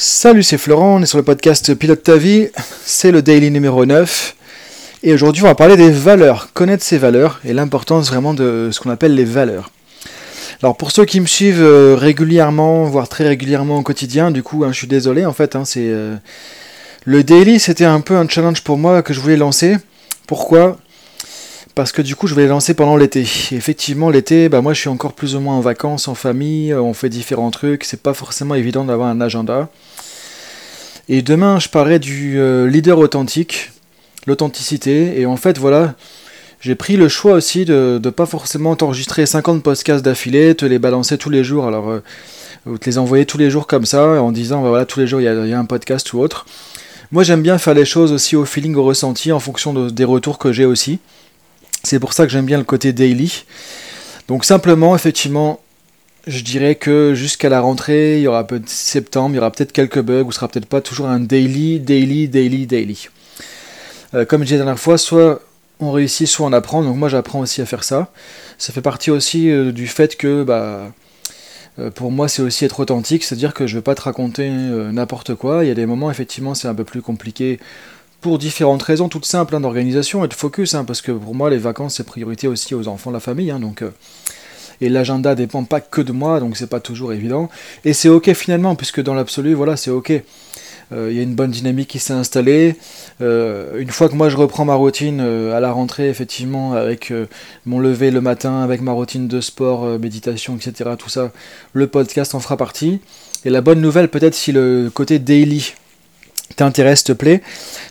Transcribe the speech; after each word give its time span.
Salut, 0.00 0.44
c'est 0.44 0.58
Florent, 0.58 0.98
on 0.98 1.02
est 1.02 1.06
sur 1.06 1.18
le 1.18 1.24
podcast 1.24 1.74
Pilote 1.74 2.04
ta 2.04 2.16
vie, 2.16 2.50
c'est 2.84 3.10
le 3.10 3.20
daily 3.20 3.50
numéro 3.50 3.84
9. 3.84 4.36
Et 5.02 5.12
aujourd'hui, 5.12 5.42
on 5.42 5.46
va 5.46 5.56
parler 5.56 5.76
des 5.76 5.90
valeurs, 5.90 6.52
connaître 6.52 6.84
ses 6.84 6.98
valeurs 6.98 7.40
et 7.44 7.52
l'importance 7.52 8.06
vraiment 8.06 8.32
de 8.32 8.68
ce 8.70 8.78
qu'on 8.78 8.90
appelle 8.90 9.16
les 9.16 9.24
valeurs. 9.24 9.72
Alors 10.62 10.76
pour 10.76 10.92
ceux 10.92 11.04
qui 11.04 11.18
me 11.18 11.26
suivent 11.26 11.60
euh, 11.60 11.96
régulièrement, 11.98 12.84
voire 12.84 13.08
très 13.08 13.26
régulièrement 13.26 13.78
au 13.78 13.82
quotidien, 13.82 14.30
du 14.30 14.44
coup, 14.44 14.62
hein, 14.62 14.70
je 14.70 14.78
suis 14.78 14.86
désolé, 14.86 15.26
en 15.26 15.32
fait, 15.32 15.56
hein, 15.56 15.64
c'est 15.64 15.88
euh, 15.88 16.14
le 17.04 17.24
daily, 17.24 17.58
c'était 17.58 17.84
un 17.84 18.00
peu 18.00 18.14
un 18.14 18.28
challenge 18.28 18.62
pour 18.62 18.78
moi 18.78 19.02
que 19.02 19.12
je 19.12 19.18
voulais 19.18 19.36
lancer. 19.36 19.78
Pourquoi? 20.28 20.78
Parce 21.78 21.92
que 21.92 22.02
du 22.02 22.16
coup 22.16 22.26
je 22.26 22.34
vais 22.34 22.42
les 22.42 22.48
lancer 22.48 22.74
pendant 22.74 22.96
l'été. 22.96 23.20
Effectivement 23.52 24.10
l'été, 24.10 24.48
bah 24.48 24.62
moi 24.62 24.72
je 24.72 24.80
suis 24.80 24.88
encore 24.88 25.12
plus 25.12 25.36
ou 25.36 25.40
moins 25.40 25.54
en 25.54 25.60
vacances, 25.60 26.08
en 26.08 26.16
famille, 26.16 26.74
on 26.74 26.92
fait 26.92 27.08
différents 27.08 27.52
trucs, 27.52 27.84
c'est 27.84 28.02
pas 28.02 28.14
forcément 28.14 28.56
évident 28.56 28.84
d'avoir 28.84 29.08
un 29.08 29.20
agenda. 29.20 29.68
Et 31.08 31.22
demain 31.22 31.60
je 31.60 31.68
parlerai 31.68 32.00
du 32.00 32.40
euh, 32.40 32.68
leader 32.68 32.98
authentique, 32.98 33.70
l'authenticité, 34.26 35.20
et 35.20 35.24
en 35.24 35.36
fait 35.36 35.56
voilà, 35.56 35.94
j'ai 36.60 36.74
pris 36.74 36.96
le 36.96 37.08
choix 37.08 37.34
aussi 37.34 37.64
de 37.64 38.00
ne 38.02 38.10
pas 38.10 38.26
forcément 38.26 38.74
t'enregistrer 38.74 39.24
50 39.24 39.62
podcasts 39.62 40.04
d'affilée, 40.04 40.56
te 40.56 40.66
les 40.66 40.80
balancer 40.80 41.16
tous 41.16 41.30
les 41.30 41.44
jours, 41.44 41.68
alors 41.68 41.90
euh, 41.90 42.02
te 42.80 42.86
les 42.86 42.98
envoyer 42.98 43.24
tous 43.24 43.38
les 43.38 43.50
jours 43.50 43.68
comme 43.68 43.86
ça, 43.86 44.20
en 44.20 44.32
disant 44.32 44.62
bah, 44.62 44.70
voilà 44.70 44.84
tous 44.84 44.98
les 44.98 45.06
jours 45.06 45.20
il 45.20 45.26
y, 45.26 45.54
a 45.54 45.58
un 45.60 45.64
podcast 45.64 46.12
ou 46.12 46.18
autre. 46.18 46.44
Moi 47.12 47.22
j'aime 47.22 47.40
bien 47.40 47.56
faire 47.56 47.74
les 47.74 47.84
choses 47.84 48.10
aussi 48.10 48.34
au 48.34 48.44
feeling, 48.44 48.74
au 48.74 48.82
ressenti, 48.82 49.30
en 49.30 49.38
fonction 49.38 49.86
des 49.86 50.04
retours 50.04 50.38
que 50.38 50.50
j'ai 50.50 50.64
aussi. 50.64 50.98
C'est 51.88 52.00
pour 52.00 52.12
ça 52.12 52.26
que 52.26 52.30
j'aime 52.30 52.44
bien 52.44 52.58
le 52.58 52.64
côté 52.64 52.92
daily. 52.92 53.44
Donc 54.28 54.44
simplement, 54.44 54.94
effectivement, 54.94 55.58
je 56.26 56.42
dirais 56.42 56.74
que 56.74 57.14
jusqu'à 57.14 57.48
la 57.48 57.60
rentrée, 57.60 58.18
il 58.18 58.24
y 58.24 58.26
aura 58.26 58.46
peu 58.46 58.58
de 58.58 58.68
septembre, 58.68 59.30
il 59.34 59.36
y 59.36 59.38
aura 59.38 59.50
peut-être 59.50 59.72
quelques 59.72 60.02
bugs, 60.02 60.24
ou 60.24 60.30
ce 60.30 60.36
sera 60.36 60.48
peut-être 60.48 60.66
pas 60.66 60.82
toujours 60.82 61.08
un 61.08 61.18
daily, 61.18 61.80
daily, 61.80 62.28
daily, 62.28 62.66
daily. 62.66 63.08
Euh, 64.12 64.26
comme 64.26 64.42
je 64.42 64.48
disais 64.48 64.58
la 64.58 64.64
dernière 64.64 64.78
fois, 64.78 64.98
soit 64.98 65.40
on 65.80 65.90
réussit, 65.90 66.26
soit 66.26 66.46
on 66.46 66.52
apprend. 66.52 66.82
Donc 66.82 66.96
moi, 66.96 67.08
j'apprends 67.08 67.40
aussi 67.40 67.62
à 67.62 67.66
faire 67.66 67.84
ça. 67.84 68.12
Ça 68.58 68.74
fait 68.74 68.82
partie 68.82 69.10
aussi 69.10 69.50
euh, 69.50 69.72
du 69.72 69.86
fait 69.86 70.18
que, 70.18 70.42
bah, 70.42 70.92
euh, 71.78 71.90
pour 71.90 72.10
moi, 72.10 72.28
c'est 72.28 72.42
aussi 72.42 72.66
être 72.66 72.80
authentique, 72.80 73.24
c'est-à-dire 73.24 73.54
que 73.54 73.66
je 73.66 73.76
ne 73.76 73.78
vais 73.78 73.84
pas 73.84 73.94
te 73.94 74.02
raconter 74.02 74.50
n'importe 74.50 75.34
quoi. 75.36 75.64
Il 75.64 75.68
y 75.68 75.70
a 75.70 75.74
des 75.74 75.86
moments, 75.86 76.10
effectivement, 76.10 76.54
c'est 76.54 76.68
un 76.68 76.74
peu 76.74 76.84
plus 76.84 77.00
compliqué 77.00 77.58
pour 78.20 78.38
différentes 78.38 78.82
raisons 78.82 79.08
toutes 79.08 79.26
simples 79.26 79.54
hein, 79.54 79.60
d'organisation 79.60 80.24
et 80.24 80.28
de 80.28 80.34
focus, 80.34 80.74
hein, 80.74 80.84
parce 80.84 81.02
que 81.02 81.12
pour 81.12 81.34
moi 81.34 81.50
les 81.50 81.58
vacances 81.58 81.96
c'est 81.96 82.04
priorité 82.04 82.48
aussi 82.48 82.74
aux 82.74 82.88
enfants, 82.88 83.10
la 83.10 83.20
famille, 83.20 83.50
hein, 83.50 83.60
donc 83.60 83.82
euh, 83.82 83.90
et 84.80 84.88
l'agenda 84.88 85.34
dépend 85.34 85.64
pas 85.64 85.80
que 85.80 86.00
de 86.00 86.12
moi, 86.12 86.40
donc 86.40 86.56
c'est 86.56 86.68
pas 86.68 86.80
toujours 86.80 87.12
évident. 87.12 87.48
Et 87.84 87.92
c'est 87.92 88.08
ok 88.08 88.32
finalement, 88.32 88.76
puisque 88.76 89.02
dans 89.02 89.14
l'absolu, 89.14 89.54
voilà, 89.54 89.76
c'est 89.76 89.90
ok. 89.90 90.12
Euh, 90.92 91.08
il 91.10 91.16
y 91.16 91.20
a 91.20 91.22
une 91.24 91.34
bonne 91.34 91.50
dynamique 91.50 91.88
qui 91.88 91.98
s'est 91.98 92.12
installée. 92.12 92.76
Euh, 93.20 93.80
une 93.80 93.90
fois 93.90 94.08
que 94.08 94.14
moi 94.14 94.28
je 94.28 94.36
reprends 94.36 94.64
ma 94.64 94.74
routine 94.74 95.20
à 95.20 95.58
la 95.58 95.72
rentrée, 95.72 96.08
effectivement, 96.08 96.74
avec 96.74 97.12
mon 97.66 97.80
lever 97.80 98.12
le 98.12 98.20
matin, 98.20 98.62
avec 98.62 98.80
ma 98.80 98.92
routine 98.92 99.26
de 99.26 99.40
sport, 99.40 99.98
méditation, 99.98 100.56
etc., 100.56 100.90
tout 100.96 101.08
ça, 101.08 101.32
le 101.72 101.88
podcast 101.88 102.36
en 102.36 102.40
fera 102.40 102.56
partie. 102.56 103.00
Et 103.44 103.50
la 103.50 103.60
bonne 103.60 103.80
nouvelle, 103.80 104.08
peut-être 104.08 104.34
si 104.34 104.52
le 104.52 104.90
côté 104.94 105.18
daily 105.18 105.74
t'intéresse, 106.56 107.04
te 107.04 107.12
plaît, 107.12 107.42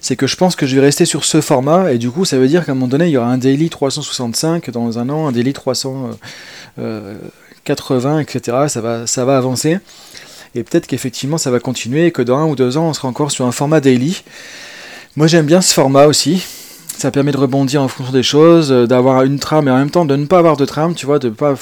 c'est 0.02 0.16
que 0.16 0.27
je 0.27 0.36
pense 0.36 0.55
que 0.55 0.66
je 0.66 0.75
vais 0.75 0.81
rester 0.81 1.05
sur 1.05 1.25
ce 1.25 1.41
format, 1.41 1.94
et 1.94 1.97
du 1.97 2.11
coup 2.11 2.25
ça 2.25 2.38
veut 2.38 2.47
dire 2.47 2.66
qu'à 2.66 2.73
un 2.73 2.75
moment 2.75 2.88
donné, 2.88 3.05
il 3.05 3.11
y 3.11 3.17
aura 3.17 3.27
un 3.27 3.38
daily 3.38 3.69
365 3.69 4.69
dans 4.72 5.00
un 5.00 5.09
an, 5.09 5.27
un 5.27 5.31
daily 5.31 5.53
380, 5.53 8.19
etc. 8.19 8.58
Ça 8.67 8.81
va, 8.81 9.08
ça 9.08 9.25
va 9.25 9.38
avancer, 9.38 9.80
et 10.55 10.63
peut-être 10.63 10.88
qu'effectivement 10.88 11.38
ça 11.38 11.52
va 11.52 11.59
continuer, 11.59 12.08
et 12.08 12.11
que 12.11 12.22
dans 12.22 12.38
un 12.38 12.45
ou 12.45 12.55
deux 12.55 12.78
ans, 12.78 12.89
on 12.89 12.94
sera 12.94 13.08
encore 13.08 13.31
sur 13.31 13.45
un 13.45 13.52
format 13.52 13.80
daily. 13.80 14.23
Moi 15.16 15.28
j'aime 15.28 15.45
bien 15.45 15.61
ce 15.61 15.73
format 15.73 16.05
aussi, 16.05 16.45
ça 16.97 17.11
permet 17.11 17.31
de 17.31 17.38
rebondir 17.38 17.81
en 17.81 17.88
fonction 17.88 18.11
des 18.11 18.23
choses, 18.23 18.69
d'avoir 18.69 19.23
une 19.23 19.39
trame, 19.39 19.68
et 19.68 19.72
en 19.72 19.78
même 19.78 19.91
temps 19.91 20.06
de 20.06 20.16
ne 20.16 20.25
pas 20.25 20.39
avoir 20.39 20.57
de 20.57 20.66
trame, 20.66 20.95
tu 20.95 21.06
vois, 21.06 21.19
de 21.19 21.29
pas, 21.29 21.53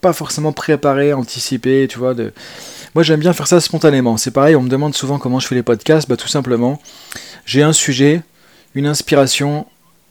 pas 0.00 0.12
forcément 0.12 0.52
préparer, 0.52 1.12
anticiper, 1.12 1.88
tu 1.88 1.98
vois, 1.98 2.14
de 2.14 2.32
moi, 2.94 3.02
j'aime 3.02 3.20
bien 3.20 3.32
faire 3.32 3.46
ça 3.46 3.60
spontanément. 3.60 4.16
C'est 4.16 4.30
pareil, 4.30 4.54
on 4.54 4.62
me 4.62 4.68
demande 4.68 4.94
souvent 4.94 5.18
comment 5.18 5.40
je 5.40 5.46
fais 5.46 5.54
les 5.54 5.62
podcasts. 5.62 6.08
Bah, 6.08 6.16
tout 6.16 6.28
simplement, 6.28 6.80
j'ai 7.46 7.62
un 7.62 7.72
sujet, 7.72 8.22
une 8.74 8.86
inspiration, 8.86 9.66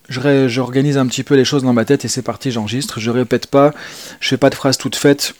j'organise 0.09 0.97
un 0.97 1.05
petit 1.05 1.23
peu 1.23 1.35
les 1.35 1.45
choses 1.45 1.63
dans 1.63 1.73
ma 1.73 1.85
tête 1.85 2.05
et 2.05 2.07
c'est 2.07 2.23
parti, 2.23 2.51
j'enregistre. 2.51 2.99
Je 2.99 3.11
répète 3.11 3.47
pas, 3.47 3.73
je 4.19 4.29
fais 4.29 4.37
pas 4.37 4.49
de 4.49 4.55
phrases 4.55 4.77
toutes 4.77 4.95
faites, 4.95 5.35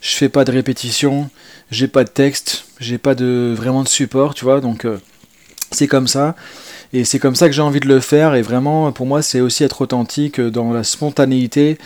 je 0.00 0.10
fais 0.16 0.28
pas 0.28 0.44
de 0.44 0.50
répétition, 0.50 1.30
j'ai 1.70 1.86
pas 1.86 2.02
de 2.02 2.10
texte, 2.10 2.64
j'ai 2.80 2.98
pas 2.98 3.14
de 3.14 3.54
vraiment 3.56 3.84
de 3.84 3.88
support, 3.88 4.34
tu 4.34 4.44
vois. 4.44 4.60
Donc, 4.60 4.84
euh, 4.84 4.98
c'est 5.70 5.86
comme 5.86 6.08
ça. 6.08 6.34
Et 6.92 7.04
c'est 7.04 7.18
comme 7.18 7.34
ça 7.34 7.48
que 7.48 7.54
j'ai 7.54 7.62
envie 7.62 7.80
de 7.80 7.88
le 7.88 8.00
faire. 8.00 8.34
Et 8.34 8.42
vraiment, 8.42 8.90
pour 8.92 9.06
moi, 9.06 9.22
c'est 9.22 9.40
aussi 9.40 9.64
être 9.64 9.80
authentique 9.80 10.40
dans 10.40 10.72
la 10.72 10.84
spontanéité 10.84 11.78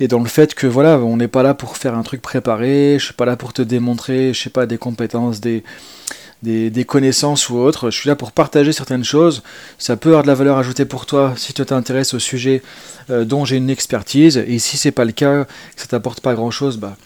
et 0.00 0.08
dans 0.08 0.20
le 0.20 0.28
fait 0.28 0.54
que 0.54 0.66
voilà, 0.66 0.98
on 0.98 1.16
n'est 1.16 1.28
pas 1.28 1.42
là 1.42 1.54
pour 1.54 1.76
faire 1.76 1.94
un 1.94 2.02
truc 2.02 2.22
préparé, 2.22 2.96
je 2.98 3.04
suis 3.04 3.14
pas 3.14 3.24
là 3.24 3.36
pour 3.36 3.52
te 3.52 3.62
démontrer, 3.62 4.34
je 4.34 4.42
sais 4.42 4.50
pas, 4.50 4.66
des 4.66 4.78
compétences, 4.78 5.40
des, 5.40 5.62
des, 6.42 6.84
connaissances 6.84 7.48
ou 7.48 7.56
autres, 7.56 7.90
je 7.90 7.98
suis 7.98 8.08
là 8.08 8.16
pour 8.16 8.32
partager 8.32 8.72
certaines 8.72 9.04
choses, 9.04 9.42
ça 9.78 9.96
peut 9.96 10.10
avoir 10.10 10.22
de 10.22 10.28
la 10.28 10.34
valeur 10.34 10.58
ajoutée 10.58 10.84
pour 10.84 11.06
toi 11.06 11.34
si 11.36 11.52
tu 11.52 11.64
t'intéresses 11.64 12.14
au 12.14 12.18
sujet 12.18 12.62
euh, 13.10 13.24
dont 13.24 13.44
j'ai 13.44 13.56
une 13.56 13.70
expertise, 13.70 14.36
et 14.46 14.58
si 14.58 14.76
c'est 14.76 14.92
pas 14.92 15.04
le 15.04 15.12
cas, 15.12 15.44
que 15.44 15.50
ça 15.80 15.86
t'apporte 15.86 16.20
pas 16.20 16.34
grand 16.34 16.50
chose, 16.50 16.76
bah 16.76 16.96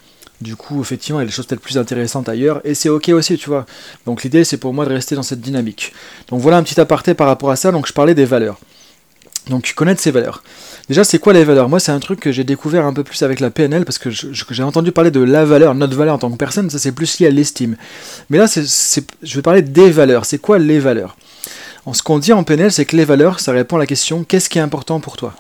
du 0.41 0.57
coup, 0.57 0.81
effectivement, 0.81 1.21
il 1.21 1.25
y 1.25 1.27
a 1.27 1.27
des 1.27 1.33
choses 1.33 1.45
peut-être 1.45 1.61
plus 1.61 1.77
intéressantes 1.77 2.29
ailleurs, 2.29 2.63
et 2.65 2.75
c'est 2.75 2.89
ok 2.89 3.11
aussi, 3.11 3.37
tu 3.37 3.51
vois. 3.51 3.67
Donc 4.07 4.23
l'idée, 4.23 4.43
c'est 4.45 4.57
pour 4.57 4.73
moi 4.73 4.87
de 4.87 4.91
rester 4.91 5.15
dans 5.15 5.23
cette 5.23 5.43
dynamique. 5.43 5.93
Donc 6.29 6.41
voilà 6.41 6.57
un 6.57 6.63
petit 6.63 6.81
aparté 6.81 7.13
par 7.13 7.27
rapport 7.27 7.51
à 7.51 7.57
ça, 7.57 7.73
donc 7.73 7.87
je 7.87 7.93
parlais 7.93 8.15
des 8.15 8.25
valeurs. 8.25 8.59
Donc 9.51 9.73
connaître 9.75 10.01
ses 10.01 10.13
valeurs. 10.13 10.45
Déjà, 10.89 11.03
c'est 11.03 11.19
quoi 11.19 11.33
les 11.33 11.43
valeurs? 11.43 11.69
Moi, 11.69 11.81
c'est 11.81 11.91
un 11.91 11.99
truc 11.99 12.21
que 12.21 12.31
j'ai 12.31 12.45
découvert 12.45 12.87
un 12.87 12.93
peu 12.93 13.03
plus 13.03 13.21
avec 13.25 13.41
la 13.41 13.51
PNL 13.51 13.85
parce 13.85 13.99
que 13.99 14.09
j'ai 14.09 14.63
entendu 14.63 14.93
parler 14.93 15.11
de 15.11 15.21
la 15.21 15.45
valeur, 15.45 15.75
notre 15.75 15.97
valeur 15.97 16.15
en 16.15 16.19
tant 16.19 16.31
que 16.31 16.37
personne, 16.37 16.71
ça 16.71 16.79
c'est 16.79 16.93
plus 16.93 17.19
lié 17.19 17.27
à 17.27 17.31
l'estime. 17.31 17.77
Mais 18.31 18.39
là, 18.39 18.47
je 18.47 19.35
vais 19.35 19.43
parler 19.43 19.63
des 19.63 19.91
valeurs. 19.91 20.25
C'est 20.25 20.39
quoi 20.39 20.59
les 20.59 20.79
valeurs? 20.79 21.17
En 21.85 21.95
Ce 21.95 22.03
qu'on 22.03 22.21
dit 22.21 22.33
en 22.33 22.45
PNL, 22.45 22.71
c'est 22.71 22.85
que 22.85 22.97
les 22.97 23.05
valeurs, 23.05 23.41
ça 23.41 23.51
répond 23.51 23.77
à 23.77 23.81
la 23.81 23.87
question 23.87 24.23
qu'est-ce 24.23 24.49
qui 24.49 24.59
est 24.59 24.63
important 24.63 25.01
pour 25.01 25.17
toi? 25.17 25.35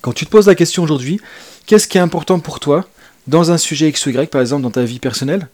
Quand 0.00 0.14
tu 0.14 0.24
te 0.24 0.30
poses 0.30 0.46
la 0.46 0.54
question 0.54 0.82
aujourd'hui, 0.82 1.20
qu'est-ce 1.66 1.86
qui 1.86 1.98
est 1.98 2.00
important 2.00 2.40
pour 2.40 2.60
toi 2.60 2.86
dans 3.26 3.52
un 3.52 3.58
sujet 3.58 3.90
X 3.90 4.06
ou 4.06 4.10
Y, 4.10 4.30
par 4.30 4.40
exemple 4.40 4.62
dans 4.62 4.70
ta 4.70 4.84
vie 4.84 5.00
personnelle, 5.00 5.48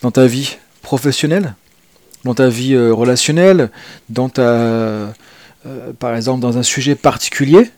dans 0.00 0.10
ta 0.10 0.26
vie 0.26 0.56
professionnelle, 0.80 1.54
dans 2.24 2.34
ta 2.34 2.48
vie 2.48 2.72
euh, 2.72 2.94
relationnelle, 2.94 3.70
dans 4.08 4.30
ta, 4.30 5.12
euh, 5.66 5.92
par 5.98 6.14
exemple 6.14 6.40
dans 6.40 6.58
un 6.58 6.62
sujet 6.62 6.94
particulier, 6.94 7.70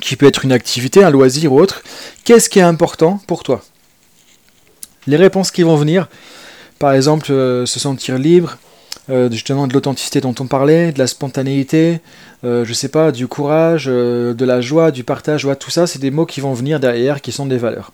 qui 0.00 0.16
peut 0.16 0.26
être 0.26 0.44
une 0.44 0.52
activité, 0.52 1.04
un 1.04 1.10
loisir 1.10 1.52
ou 1.52 1.60
autre, 1.60 1.82
qu'est-ce 2.24 2.50
qui 2.50 2.58
est 2.58 2.62
important 2.62 3.20
pour 3.26 3.42
toi? 3.42 3.62
Les 5.06 5.16
réponses 5.16 5.50
qui 5.50 5.62
vont 5.62 5.76
venir, 5.76 6.08
par 6.78 6.92
exemple, 6.92 7.30
euh, 7.30 7.66
se 7.66 7.78
sentir 7.78 8.18
libre, 8.18 8.58
euh, 9.10 9.30
justement 9.30 9.66
de 9.66 9.74
l'authenticité 9.74 10.20
dont 10.20 10.34
on 10.40 10.46
parlait, 10.46 10.92
de 10.92 10.98
la 10.98 11.06
spontanéité, 11.06 12.00
euh, 12.44 12.64
je 12.64 12.72
sais 12.72 12.88
pas, 12.88 13.12
du 13.12 13.26
courage, 13.26 13.86
de 13.86 14.44
la 14.44 14.60
joie, 14.60 14.90
du 14.90 15.04
partage, 15.04 15.46
tout 15.60 15.70
ça, 15.70 15.86
c'est 15.86 15.98
des 15.98 16.10
mots 16.10 16.26
qui 16.26 16.40
vont 16.40 16.54
venir 16.54 16.80
derrière, 16.80 17.20
qui 17.20 17.32
sont 17.32 17.46
des 17.46 17.58
valeurs. 17.58 17.92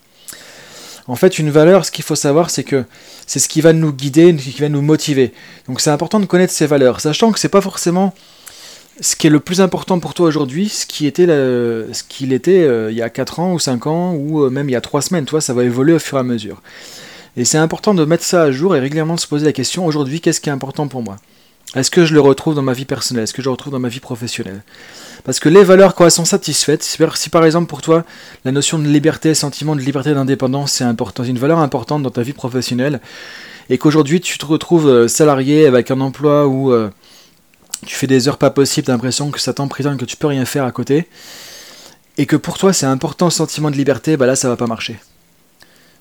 En 1.09 1.17
fait, 1.17 1.39
une 1.41 1.51
valeur, 1.51 1.85
ce 1.85 1.91
qu'il 1.91 2.05
faut 2.05 2.15
savoir, 2.15 2.51
c'est 2.51 2.63
que 2.63 2.85
c'est 3.27 3.41
ce 3.41 3.49
qui 3.49 3.61
va 3.61 3.73
nous 3.73 3.93
guider, 3.93 4.35
qui 4.37 4.61
va 4.61 4.69
nous 4.69 4.83
motiver. 4.83 5.33
Donc 5.67 5.81
c'est 5.81 5.91
important 5.91 6.21
de 6.21 6.27
connaître 6.27 6.53
ces 6.53 6.67
valeurs, 6.67 7.01
sachant 7.01 7.33
que 7.33 7.41
c'est 7.41 7.49
pas 7.49 7.61
forcément 7.61 8.15
ce 9.01 9.17
qui 9.17 9.27
est 9.27 9.31
le 9.31 9.41
plus 9.41 9.61
important 9.61 9.99
pour 9.99 10.15
toi 10.15 10.27
aujourd'hui, 10.27 10.69
ce 10.69 10.87
qui 10.87 11.07
était 11.07 11.27
ce 11.27 12.03
qu'il 12.09 12.33
était 12.33 12.63
euh, 12.63 12.91
il 12.91 12.97
y 12.97 13.03
a 13.03 13.09
4 13.09 13.41
ans 13.41 13.53
ou 13.55 13.59
5 13.59 13.87
ans 13.87 14.15
ou 14.15 14.43
euh, 14.43 14.51
même 14.51 14.69
il 14.69 14.73
y 14.73 14.77
a 14.77 14.81
3 14.81 15.03
semaines, 15.03 15.27
ça 15.41 15.55
va 15.55 15.65
évoluer 15.65 15.95
au 15.95 15.99
fur 15.99 16.19
et 16.19 16.21
à 16.21 16.25
mesure. 16.25 16.61
Et 17.37 17.45
c'est 17.45 17.59
important 17.59 17.95
de 17.95 18.05
mettre 18.05 18.25
ça 18.25 18.43
à 18.43 18.51
jour 18.51 18.77
et 18.77 18.81
régulièrement 18.81 19.15
de 19.15 19.21
se 19.21 19.27
poser 19.27 19.47
la 19.47 19.53
question 19.53 19.87
aujourd'hui, 19.87 20.21
qu'est-ce 20.21 20.41
qui 20.41 20.49
est 20.49 20.53
important 20.53 20.89
pour 20.89 21.03
moi? 21.03 21.17
Est-ce 21.77 21.91
que 21.91 22.05
je 22.05 22.15
le 22.15 22.21
retrouve 22.21 22.57
dans 22.57 22.63
ma 22.63 22.73
vie 22.73 22.85
personnelle? 22.85 23.25
Est-ce 23.25 23.33
que 23.33 23.43
je 23.43 23.47
le 23.47 23.53
retrouve 23.53 23.73
dans 23.73 23.79
ma 23.79 23.89
vie 23.89 24.01
professionnelle? 24.01 24.63
Parce 25.23 25.39
que 25.39 25.49
les 25.49 25.63
valeurs, 25.63 25.95
quand 25.95 26.05
elles 26.05 26.11
sont 26.11 26.25
satisfaites, 26.25 26.83
si 26.83 27.29
par 27.31 27.45
exemple 27.45 27.69
pour 27.69 27.81
toi, 27.81 28.05
la 28.45 28.51
notion 28.51 28.79
de 28.79 28.89
liberté, 28.89 29.35
sentiment 29.35 29.77
de 29.77 29.81
liberté 29.81 30.13
d'indépendance, 30.13 30.73
c'est 30.73 30.85
important, 30.85 31.23
une 31.23 31.39
valeur 31.39 31.61
importante 31.61 32.03
dans 32.03 32.11
ta 32.11 32.23
vie 32.23 32.33
professionnelle, 32.33 33.01
et 33.69 33.79
qu'aujourd'hui 33.79 34.21
tu 34.21 34.37
te 34.37 34.47
retrouves 34.47 34.89
euh, 34.89 35.07
salarié 35.07 35.67
avec 35.67 35.93
un 35.93 36.01
emploi 36.01 36.49
où 36.49 36.73
tu 37.87 37.95
fais 37.95 38.07
des 38.07 38.29
heures 38.29 38.39
pas 38.39 38.51
possibles, 38.51 38.87
t'as 38.87 38.93
l'impression 38.93 39.31
que 39.31 39.41
ça 39.41 39.53
t'emprisonne, 39.53 39.97
que 39.97 40.05
tu 40.05 40.17
peux 40.17 40.27
rien 40.27 40.45
faire 40.45 40.65
à 40.65 40.73
côté, 40.73 41.09
et 42.19 42.27
que 42.27 42.37
pour 42.37 42.59
toi 42.59 42.73
c'est 42.73 42.87
important 42.87 43.31
ce 43.31 43.39
sentiment 43.39 43.71
de 43.71 43.77
liberté, 43.77 44.17
bah 44.17 44.27
là 44.27 44.37
ça 44.37 44.49
va 44.49 44.57
pas 44.57 44.67
marcher. 44.67 44.99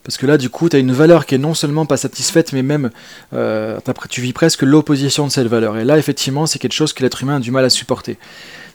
Parce 0.04 0.18
que 0.18 0.26
là, 0.26 0.38
du 0.38 0.50
coup, 0.50 0.70
tu 0.70 0.76
as 0.76 0.80
une 0.80 0.94
valeur 0.94 1.26
qui 1.26 1.36
est 1.36 1.40
non 1.40 1.54
seulement 1.54 1.86
pas 1.86 1.98
satisfaite, 1.98 2.54
mais 2.54 2.64
même 2.64 2.90
euh, 3.34 3.80
tu 4.10 4.22
vis 4.22 4.34
presque 4.34 4.64
l'opposition 4.64 5.28
de 5.28 5.32
cette 5.32 5.48
valeur. 5.48 5.78
Et 5.78 5.84
là, 5.84 5.98
effectivement, 5.98 6.46
c'est 6.46 6.58
quelque 6.58 6.74
chose 6.74 6.94
que 6.94 7.04
l'être 7.04 7.22
humain 7.22 7.36
a 7.36 7.40
du 7.40 7.52
mal 7.52 7.66
à 7.66 7.70
supporter. 7.70 8.18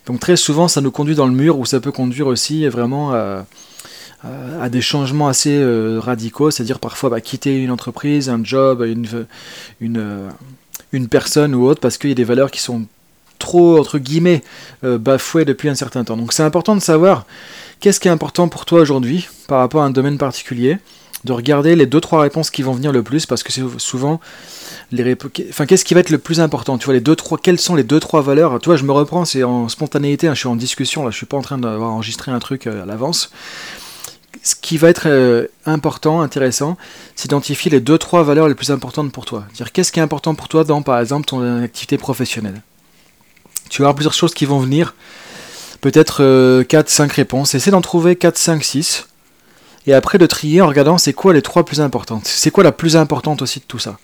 Donc 0.05 0.19
très 0.19 0.35
souvent, 0.35 0.67
ça 0.67 0.81
nous 0.81 0.91
conduit 0.91 1.15
dans 1.15 1.25
le 1.25 1.33
mur, 1.33 1.57
ou 1.57 1.65
ça 1.65 1.79
peut 1.79 1.91
conduire 1.91 2.27
aussi 2.27 2.67
vraiment 2.67 3.13
à, 3.13 4.69
des 4.69 4.81
changements 4.81 5.27
assez 5.27 5.61
radicaux, 5.99 6.51
c'est-à-dire 6.51 6.79
parfois 6.79 7.09
bah, 7.09 7.21
quitter 7.21 7.57
une 7.57 7.71
entreprise, 7.71 8.29
un 8.29 8.43
job, 8.43 8.83
une, 9.81 10.29
une 10.91 11.07
personne 11.07 11.55
ou 11.55 11.65
autre, 11.65 11.81
parce 11.81 11.97
qu'il 11.97 12.09
y 12.09 12.13
a 12.13 12.15
des 12.15 12.23
valeurs 12.23 12.51
qui 12.51 12.59
sont 12.59 12.85
trop, 13.39 13.79
entre 13.79 13.99
guillemets, 13.99 14.43
bafouées 14.83 15.45
depuis 15.45 15.69
un 15.69 15.75
certain 15.75 16.03
temps. 16.03 16.17
Donc 16.17 16.31
c'est 16.31 16.43
important 16.43 16.75
de 16.75 16.81
savoir 16.81 17.25
qu'est-ce 17.79 17.99
qui 17.99 18.07
est 18.07 18.11
important 18.11 18.47
pour 18.47 18.65
toi 18.65 18.79
aujourd'hui 18.79 19.27
par 19.47 19.59
rapport 19.59 19.81
à 19.81 19.85
un 19.85 19.89
domaine 19.89 20.17
particulier, 20.17 20.77
de 21.25 21.33
regarder 21.33 21.75
les 21.75 21.85
deux 21.85 21.99
trois 21.99 22.21
réponses 22.21 22.49
qui 22.49 22.61
vont 22.61 22.71
venir 22.73 22.91
le 22.91 23.03
plus, 23.03 23.25
parce 23.25 23.43
que 23.43 23.51
c'est 23.51 23.63
souvent 23.77 24.21
les 24.91 25.17
enfin 25.49 25.65
qu'est-ce 25.65 25.83
qui 25.83 25.93
va 25.93 25.99
être 25.99 26.11
le 26.11 26.17
plus 26.17 26.39
important? 26.39 26.77
Tu 26.77 26.85
vois 26.85 26.93
les 26.93 27.01
deux 27.01 27.15
trois 27.15 27.37
quelles 27.37 27.59
sont 27.59 27.75
les 27.75 27.83
deux 27.83 27.99
trois 27.99 28.21
valeurs? 28.21 28.59
Tu 28.59 28.69
vois 28.69 28.77
je 28.77 28.83
me 28.83 28.91
reprends 28.91 29.25
c'est 29.25 29.43
en 29.43 29.67
spontanéité 29.67 30.27
hein, 30.27 30.33
je 30.33 30.39
suis 30.39 30.47
en 30.47 30.55
discussion 30.55 31.03
là 31.03 31.11
je 31.11 31.17
suis 31.17 31.25
pas 31.25 31.37
en 31.37 31.41
train 31.41 31.57
d'avoir 31.57 31.91
enregistré 31.91 32.31
un 32.31 32.39
truc 32.39 32.67
euh, 32.67 32.83
à 32.83 32.85
l'avance 32.85 33.31
ce 34.43 34.55
qui 34.55 34.77
va 34.77 34.89
être 34.89 35.07
euh, 35.07 35.47
important 35.65 36.21
intéressant 36.21 36.77
c'est 37.15 37.29
d'identifier 37.29 37.71
les 37.71 37.79
deux 37.79 37.97
trois 37.97 38.23
valeurs 38.23 38.47
les 38.47 38.55
plus 38.55 38.71
importantes 38.71 39.11
pour 39.11 39.25
toi. 39.25 39.45
Dire 39.53 39.71
qu'est-ce 39.71 39.91
qui 39.91 39.99
est 39.99 40.03
important 40.03 40.35
pour 40.35 40.47
toi 40.47 40.63
dans 40.63 40.81
par 40.81 40.99
exemple 40.99 41.25
ton 41.25 41.63
activité 41.63 41.97
professionnelle? 41.97 42.61
Tu 43.69 43.81
vas 43.81 43.87
avoir 43.87 43.95
plusieurs 43.95 44.13
choses 44.13 44.33
qui 44.33 44.45
vont 44.45 44.59
venir. 44.59 44.95
Peut-être 45.81 46.17
4 46.17 46.21
euh, 46.21 46.83
5 46.87 47.11
réponses. 47.11 47.55
Essaie 47.55 47.71
d'en 47.71 47.81
trouver 47.81 48.15
4 48.15 48.37
5 48.37 48.63
6 48.63 49.07
et 49.87 49.93
après 49.93 50.17
de 50.17 50.25
trier 50.25 50.61
en 50.61 50.67
regardant 50.67 50.97
c'est 50.97 51.13
quoi 51.13 51.33
les 51.33 51.41
trois 51.41 51.65
plus 51.65 51.81
importantes. 51.81 52.25
C'est 52.25 52.51
quoi 52.51 52.63
la 52.63 52.71
plus 52.71 52.95
importante 52.97 53.41
aussi 53.41 53.59
de 53.59 53.65
tout 53.65 53.79
ça? 53.79 53.97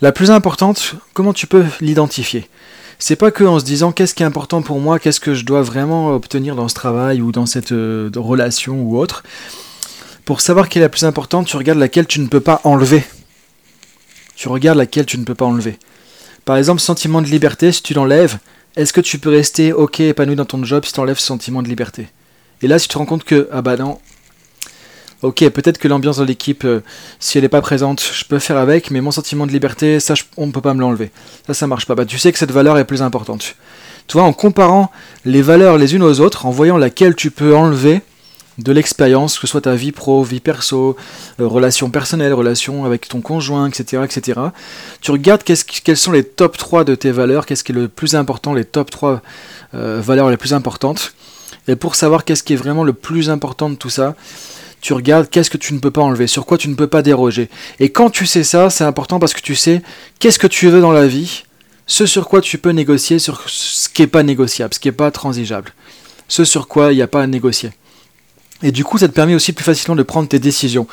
La 0.00 0.12
plus 0.12 0.30
importante, 0.30 0.94
comment 1.12 1.32
tu 1.32 1.48
peux 1.48 1.64
l'identifier? 1.80 2.48
C'est 2.98 3.16
pas 3.16 3.30
que 3.30 3.44
en 3.44 3.60
se 3.60 3.64
disant 3.64 3.92
qu'est-ce 3.92 4.14
qui 4.14 4.24
est 4.24 4.26
important 4.26 4.60
pour 4.60 4.80
moi, 4.80 4.98
qu'est-ce 4.98 5.20
que 5.20 5.34
je 5.34 5.44
dois 5.44 5.62
vraiment 5.62 6.14
obtenir 6.14 6.56
dans 6.56 6.66
ce 6.68 6.74
travail 6.74 7.20
ou 7.20 7.30
dans 7.30 7.46
cette 7.46 7.70
euh, 7.70 8.10
relation 8.16 8.80
ou 8.82 8.98
autre. 8.98 9.22
Pour 10.24 10.40
savoir 10.40 10.68
quelle 10.68 10.82
est 10.82 10.86
la 10.86 10.90
plus 10.90 11.04
importante, 11.04 11.46
tu 11.46 11.56
regardes 11.56 11.78
laquelle 11.78 12.06
tu 12.06 12.20
ne 12.20 12.26
peux 12.26 12.40
pas 12.40 12.60
enlever. 12.64 13.04
Tu 14.34 14.48
regardes 14.48 14.78
laquelle 14.78 15.06
tu 15.06 15.16
ne 15.16 15.24
peux 15.24 15.34
pas 15.34 15.46
enlever. 15.46 15.78
Par 16.44 16.56
exemple, 16.56 16.80
sentiment 16.80 17.22
de 17.22 17.28
liberté, 17.28 17.70
si 17.72 17.82
tu 17.82 17.94
l'enlèves, 17.94 18.38
est-ce 18.76 18.92
que 18.92 19.00
tu 19.00 19.18
peux 19.18 19.30
rester 19.30 19.72
ok 19.72 20.00
épanoui 20.00 20.36
dans 20.36 20.44
ton 20.44 20.62
job 20.64 20.84
si 20.84 20.92
tu 20.92 21.00
enlèves 21.00 21.18
ce 21.18 21.26
sentiment 21.26 21.62
de 21.62 21.68
liberté? 21.68 22.08
Et 22.62 22.66
là, 22.66 22.78
si 22.78 22.88
tu 22.88 22.94
te 22.94 22.98
rends 22.98 23.06
compte 23.06 23.24
que, 23.24 23.48
ah 23.52 23.62
bah 23.62 23.76
non, 23.76 23.98
ok, 25.22 25.48
peut-être 25.50 25.78
que 25.78 25.88
l'ambiance 25.88 26.18
de 26.18 26.24
l'équipe, 26.24 26.64
euh, 26.64 26.80
si 27.18 27.38
elle 27.38 27.42
n'est 27.42 27.48
pas 27.48 27.60
présente, 27.60 28.02
je 28.02 28.24
peux 28.24 28.38
faire 28.38 28.56
avec, 28.56 28.90
mais 28.90 29.00
mon 29.00 29.10
sentiment 29.10 29.46
de 29.46 29.52
liberté, 29.52 30.00
ça, 30.00 30.14
on 30.36 30.46
ne 30.46 30.52
peut 30.52 30.60
pas 30.60 30.74
me 30.74 30.80
l'enlever. 30.80 31.10
Ça, 31.46 31.54
ça 31.54 31.66
marche 31.66 31.86
pas. 31.86 31.94
Bah, 31.94 32.04
tu 32.04 32.18
sais 32.18 32.32
que 32.32 32.38
cette 32.38 32.52
valeur 32.52 32.78
est 32.78 32.84
plus 32.84 33.02
importante. 33.02 33.56
Tu 34.06 34.14
vois, 34.14 34.22
en 34.22 34.32
comparant 34.32 34.90
les 35.24 35.42
valeurs 35.42 35.76
les 35.76 35.94
unes 35.94 36.02
aux 36.02 36.20
autres, 36.20 36.46
en 36.46 36.50
voyant 36.50 36.78
laquelle 36.78 37.14
tu 37.14 37.30
peux 37.30 37.54
enlever 37.54 38.00
de 38.58 38.72
l'expérience, 38.72 39.36
que 39.38 39.42
ce 39.42 39.46
soit 39.46 39.60
ta 39.62 39.74
vie 39.74 39.92
pro, 39.92 40.22
vie 40.24 40.40
perso, 40.40 40.96
euh, 41.40 41.46
relations 41.46 41.90
personnelles, 41.90 42.32
relations 42.32 42.84
avec 42.84 43.08
ton 43.08 43.20
conjoint, 43.20 43.68
etc., 43.68 44.02
etc. 44.04 44.40
Tu 45.00 45.10
regardes 45.10 45.42
quelles 45.44 45.96
sont 45.96 46.12
les 46.12 46.24
top 46.24 46.56
3 46.56 46.84
de 46.84 46.94
tes 46.94 47.12
valeurs, 47.12 47.46
qu'est-ce 47.46 47.62
qui 47.62 47.72
est 47.72 47.74
le 47.74 47.88
plus 47.88 48.16
important, 48.16 48.54
les 48.54 48.64
top 48.64 48.90
3 48.90 49.22
euh, 49.74 50.00
valeurs 50.02 50.28
les 50.28 50.36
plus 50.36 50.54
importantes. 50.54 51.14
Et 51.68 51.76
pour 51.76 51.94
savoir 51.94 52.24
qu'est-ce 52.24 52.42
qui 52.42 52.54
est 52.54 52.56
vraiment 52.56 52.82
le 52.82 52.94
plus 52.94 53.30
important 53.30 53.70
de 53.70 53.76
tout 53.76 53.90
ça, 53.90 54.16
tu 54.80 54.92
regardes 54.92 55.28
qu'est-ce 55.28 55.50
que 55.50 55.56
tu 55.56 55.74
ne 55.74 55.78
peux 55.78 55.90
pas 55.90 56.02
enlever, 56.02 56.26
sur 56.26 56.46
quoi 56.46 56.58
tu 56.58 56.68
ne 56.68 56.74
peux 56.74 56.86
pas 56.86 57.02
déroger? 57.02 57.48
Et 57.80 57.90
quand 57.90 58.10
tu 58.10 58.26
sais 58.26 58.44
ça, 58.44 58.70
c'est 58.70 58.84
important 58.84 59.18
parce 59.18 59.34
que 59.34 59.40
tu 59.40 59.54
sais 59.54 59.82
qu'est-ce 60.18 60.38
que 60.38 60.46
tu 60.46 60.68
veux 60.68 60.80
dans 60.80 60.92
la 60.92 61.06
vie, 61.06 61.44
ce 61.86 62.06
sur 62.06 62.28
quoi 62.28 62.40
tu 62.40 62.58
peux 62.58 62.70
négocier, 62.70 63.18
sur 63.18 63.48
ce 63.48 63.88
qui 63.88 64.02
n'est 64.02 64.08
pas 64.08 64.22
négociable, 64.22 64.74
ce 64.74 64.80
qui 64.80 64.88
n'est 64.88 64.92
pas 64.92 65.10
transigeable, 65.10 65.72
ce 66.28 66.44
sur 66.44 66.68
quoi 66.68 66.92
il 66.92 66.96
n'y 66.96 67.02
a 67.02 67.06
pas 67.06 67.22
à 67.22 67.26
négocier. 67.26 67.70
Et 68.62 68.72
du 68.72 68.84
coup, 68.84 68.98
ça 68.98 69.06
te 69.06 69.12
permet 69.12 69.34
aussi 69.34 69.52
plus 69.52 69.64
facilement 69.64 69.94
de 69.94 70.02
prendre 70.02 70.28
tes 70.28 70.40
décisions, 70.40 70.88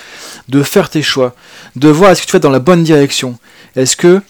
de 0.50 0.62
faire 0.62 0.90
tes 0.90 1.02
choix, 1.02 1.36
de 1.76 1.90
voir 1.90 2.12
est-ce 2.12 2.22
que 2.22 2.28
tu 2.28 2.34
vas 2.34 2.40
dans 2.40 2.52
la 2.52 2.60
bonne 2.60 2.84
direction. 2.84 3.38
Est-ce 3.76 3.98
que 3.98 4.22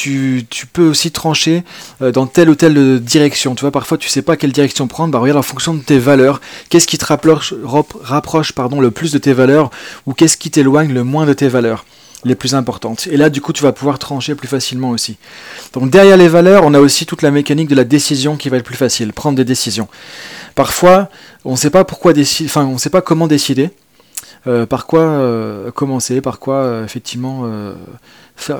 tu, 0.00 0.66
peux 0.72 0.88
aussi 0.88 1.10
trancher 1.10 1.62
euh, 2.00 2.12
dans 2.12 2.26
telle 2.26 2.48
ou 2.48 2.54
telle 2.54 3.00
direction. 3.00 3.54
Tu 3.54 3.60
vois, 3.60 3.70
parfois 3.70 3.98
tu 3.98 4.08
sais 4.08 4.22
pas 4.22 4.36
quelle 4.36 4.52
direction 4.52 4.86
prendre. 4.86 5.12
Bah 5.12 5.18
regarde 5.18 5.38
en 5.38 5.42
fonction 5.42 5.74
de 5.74 5.80
tes 5.80 5.98
valeurs, 5.98 6.40
qu'est-ce 6.68 6.86
qui 6.86 6.96
te 6.96 7.04
rapproche, 7.04 7.54
rapproche 8.02 8.52
pardon, 8.52 8.80
le 8.80 8.90
plus 8.90 9.12
de 9.12 9.18
tes 9.18 9.32
valeurs 9.32 9.70
ou 10.06 10.14
qu'est-ce 10.14 10.36
qui 10.36 10.50
t'éloigne 10.50 10.92
le 10.92 11.04
moins 11.04 11.26
de 11.26 11.32
tes 11.32 11.48
valeurs 11.48 11.84
les 12.24 12.34
plus 12.34 12.54
importantes? 12.54 13.08
Et 13.10 13.16
là, 13.16 13.30
du 13.30 13.40
coup, 13.40 13.52
tu 13.52 13.62
vas 13.62 13.72
pouvoir 13.72 13.98
trancher 13.98 14.34
plus 14.34 14.48
facilement 14.48 14.90
aussi. 14.90 15.18
Donc 15.72 15.90
derrière 15.90 16.16
les 16.16 16.28
valeurs, 16.28 16.62
on 16.64 16.72
a 16.74 16.80
aussi 16.80 17.04
toute 17.04 17.22
la 17.22 17.30
mécanique 17.30 17.68
de 17.68 17.74
la 17.74 17.84
décision 17.84 18.36
qui 18.36 18.48
va 18.48 18.56
être 18.56 18.64
plus 18.64 18.76
facile, 18.76 19.12
prendre 19.12 19.36
des 19.36 19.44
décisions. 19.44 19.88
Parfois, 20.54 21.10
on 21.44 21.52
ne 21.52 21.56
sait 21.56 21.70
pas 21.70 21.84
pourquoi 21.84 22.12
décider, 22.12 22.48
enfin, 22.48 22.64
on 22.64 22.78
sait 22.78 22.90
pas 22.90 23.02
comment 23.02 23.26
décider. 23.26 23.70
Euh, 24.46 24.64
par 24.64 24.86
quoi 24.86 25.02
euh, 25.02 25.70
commencer, 25.70 26.22
par 26.22 26.38
quoi 26.38 26.80
effectivement 26.84 27.44
faire, 28.36 28.58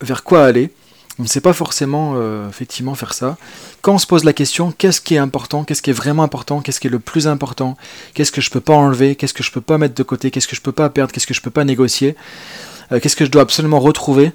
vers 0.00 0.22
quoi 0.22 0.44
aller. 0.44 0.70
On 1.18 1.22
ne 1.22 1.28
sait 1.28 1.40
pas 1.40 1.54
forcément 1.54 2.14
euh, 2.16 2.48
effectivement 2.48 2.94
faire 2.94 3.14
ça. 3.14 3.38
Quand 3.80 3.94
on 3.94 3.98
se 3.98 4.06
pose 4.06 4.24
la 4.24 4.34
question, 4.34 4.70
qu'est-ce 4.76 5.00
qui 5.00 5.14
est 5.14 5.18
important, 5.18 5.64
qu'est-ce 5.64 5.80
qui 5.80 5.88
est 5.88 5.94
vraiment 5.94 6.22
important, 6.22 6.60
qu'est-ce 6.60 6.78
qui 6.78 6.88
est 6.88 6.90
le 6.90 6.98
plus 6.98 7.26
important, 7.26 7.76
qu'est-ce 8.12 8.30
que 8.30 8.42
je 8.42 8.50
peux 8.50 8.60
pas 8.60 8.74
enlever, 8.74 9.14
qu'est-ce 9.14 9.32
que 9.32 9.42
je 9.42 9.50
peux 9.50 9.62
pas 9.62 9.78
mettre 9.78 9.94
de 9.94 10.02
côté, 10.02 10.30
qu'est-ce 10.30 10.46
que 10.46 10.56
je 10.56 10.60
peux 10.60 10.72
pas 10.72 10.90
perdre, 10.90 11.12
qu'est-ce 11.12 11.26
que 11.26 11.32
je 11.32 11.40
peux 11.40 11.50
pas 11.50 11.64
négocier, 11.64 12.16
euh, 12.92 13.00
qu'est-ce 13.00 13.16
que 13.16 13.24
je 13.24 13.30
dois 13.30 13.40
absolument 13.40 13.80
retrouver, 13.80 14.32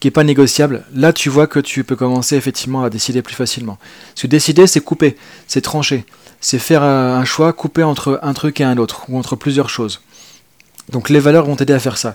qui 0.00 0.08
est 0.08 0.10
pas 0.10 0.24
négociable. 0.24 0.84
Là, 0.92 1.12
tu 1.12 1.28
vois 1.28 1.46
que 1.46 1.60
tu 1.60 1.84
peux 1.84 1.96
commencer 1.96 2.34
effectivement 2.34 2.82
à 2.82 2.90
décider 2.90 3.22
plus 3.22 3.36
facilement. 3.36 3.78
Parce 4.14 4.22
que 4.22 4.26
décider, 4.26 4.66
c'est 4.66 4.80
couper, 4.80 5.16
c'est 5.46 5.60
trancher, 5.60 6.06
c'est 6.40 6.58
faire 6.58 6.82
un 6.82 7.24
choix, 7.24 7.52
couper 7.52 7.84
entre 7.84 8.18
un 8.22 8.34
truc 8.34 8.60
et 8.60 8.64
un 8.64 8.78
autre, 8.78 9.04
ou 9.08 9.16
entre 9.16 9.36
plusieurs 9.36 9.70
choses. 9.70 10.00
Donc 10.90 11.08
les 11.08 11.18
valeurs 11.18 11.46
vont 11.46 11.56
t'aider 11.56 11.72
à 11.72 11.78
faire 11.78 11.98
ça. 11.98 12.14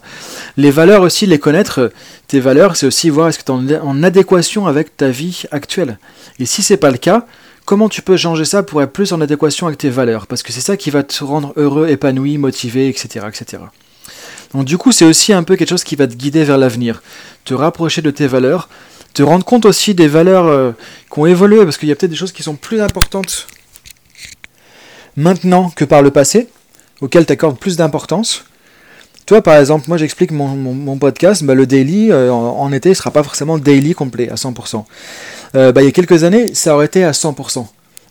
Les 0.56 0.71
valeurs 0.71 1.01
aussi, 1.01 1.25
les 1.25 1.39
connaître, 1.39 1.91
tes 2.27 2.39
valeurs, 2.39 2.75
c'est 2.75 2.85
aussi 2.85 3.09
voir 3.09 3.27
est-ce 3.27 3.39
que 3.39 3.44
tu 3.44 3.73
es 3.73 3.77
en 3.79 4.03
adéquation 4.03 4.65
avec 4.65 4.95
ta 4.95 5.09
vie 5.09 5.44
actuelle. 5.51 5.97
Et 6.39 6.45
si 6.45 6.63
c'est 6.63 6.77
pas 6.77 6.91
le 6.91 6.97
cas, 6.97 7.25
comment 7.65 7.89
tu 7.89 8.01
peux 8.01 8.15
changer 8.15 8.45
ça 8.45 8.63
pour 8.63 8.81
être 8.81 8.94
plus 8.94 9.12
en 9.12 9.19
adéquation 9.19 9.68
avec 9.68 9.77
tes 9.77 9.89
valeurs? 9.89 10.25
Parce 10.25 10.41
que 10.41 10.53
c'est 10.53 10.62
ça 10.62 10.77
qui 10.77 10.89
va 10.89 11.03
te 11.03 11.23
rendre 11.23 11.53
heureux, 11.57 11.89
épanoui, 11.89 12.38
motivé, 12.38 12.88
etc. 12.88 13.25
etc. 13.27 13.63
Donc 14.53 14.65
du 14.65 14.77
coup, 14.77 14.91
c'est 14.91 15.06
aussi 15.06 15.33
un 15.33 15.44
peu 15.44 15.56
quelque 15.56 15.69
chose 15.69 15.83
qui 15.83 15.95
va 15.95 16.07
te 16.07 16.15
guider 16.15 16.44
vers 16.44 16.57
l'avenir. 16.57 17.01
Te 17.44 17.53
rapprocher 17.53 18.01
de 18.01 18.12
tes 18.12 18.27
valeurs, 18.27 18.69
te 19.13 19.24
rendre 19.24 19.45
compte 19.45 19.65
aussi 19.65 19.94
des 19.94 20.07
valeurs 20.07 20.47
euh, 20.47 20.71
qui 21.12 21.19
ont 21.19 21.25
évolué, 21.25 21.63
parce 21.63 21.77
qu'il 21.77 21.89
y 21.89 21.91
a 21.91 21.95
peut-être 21.95 22.12
des 22.12 22.17
choses 22.17 22.31
qui 22.31 22.44
sont 22.44 22.56
plus 22.56 22.81
importantes 22.81 23.47
maintenant 25.17 25.69
que 25.69 25.83
par 25.83 26.01
le 26.01 26.12
passé, 26.12 26.47
auxquelles 27.01 27.25
tu 27.25 27.33
accordes 27.33 27.57
plus 27.57 27.77
d'importance. 27.77 28.45
Toi, 29.25 29.41
par 29.41 29.57
exemple, 29.57 29.85
moi 29.88 29.97
j'explique 29.97 30.31
mon, 30.31 30.97
podcast, 30.97 31.44
bah, 31.44 31.56
le 31.56 31.65
daily, 31.65 32.12
euh, 32.12 32.31
en, 32.31 32.71
été, 32.73 32.89
ne 32.89 32.94
sera 32.94 33.12
pas 33.12 33.23
forcément 33.23 33.57
daily 33.57 33.94
complet 33.94 34.29
à 34.29 34.36
100%. 34.36 34.84
Euh, 35.55 35.72
bah, 35.72 35.81
il 35.81 35.86
y 35.86 35.88
a 35.88 35.91
quelques 35.91 36.24
années, 36.24 36.53
ça 36.53 36.75
aurait 36.75 36.88
été 36.88 37.03
à 37.03 37.12
100%. 37.12 37.65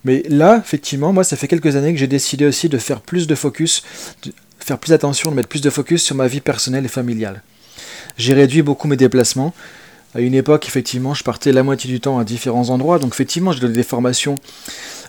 Mais 0.04 0.22
là, 0.28 0.60
effectivement, 0.64 1.12
moi, 1.12 1.24
ça 1.24 1.36
fait 1.36 1.48
quelques 1.48 1.76
années 1.76 1.92
que 1.92 1.98
j'ai 1.98 2.06
décidé 2.06 2.46
aussi 2.46 2.68
de 2.68 2.78
faire 2.78 3.00
plus 3.00 3.26
de 3.26 3.34
focus, 3.34 3.82
de 4.24 4.32
faire 4.58 4.78
plus 4.78 4.92
attention, 4.92 5.30
de 5.30 5.36
mettre 5.36 5.48
plus 5.48 5.60
de 5.60 5.70
focus 5.70 6.02
sur 6.02 6.16
ma 6.16 6.26
vie 6.26 6.40
personnelle 6.40 6.84
et 6.84 6.88
familiale. 6.88 7.42
J'ai 8.16 8.32
réduit 8.32 8.62
beaucoup 8.62 8.88
mes 8.88 8.96
déplacements. 8.96 9.52
À 10.14 10.20
une 10.20 10.34
époque, 10.34 10.66
effectivement, 10.66 11.14
je 11.14 11.22
partais 11.22 11.52
la 11.52 11.62
moitié 11.62 11.90
du 11.90 12.00
temps 12.00 12.18
à 12.18 12.24
différents 12.24 12.70
endroits. 12.70 12.98
Donc, 12.98 13.12
effectivement, 13.12 13.52
je 13.52 13.60
donnais 13.60 13.74
des 13.74 13.82
formations. 13.82 14.38